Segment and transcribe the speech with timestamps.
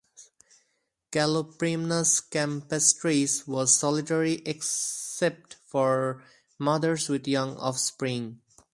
[1.11, 6.23] "Caloprymnus campestris" was solitary except for
[6.57, 8.41] mothers with young offspring.